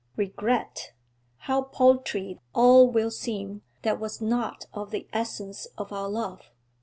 Regret! 0.15 0.93
How 1.45 1.61
paltry 1.61 2.39
all 2.55 2.89
will 2.89 3.11
seem 3.11 3.61
that 3.83 3.99
was 3.99 4.19
not 4.19 4.65
of 4.73 4.89
the 4.89 5.07
essence 5.13 5.67
of 5.77 5.93
our 5.93 6.09
love! 6.09 6.49